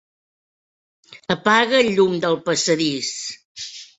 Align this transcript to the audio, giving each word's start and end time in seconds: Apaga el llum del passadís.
Apaga 1.35 1.77
el 1.83 1.91
llum 1.99 2.17
del 2.25 2.39
passadís. 2.47 3.13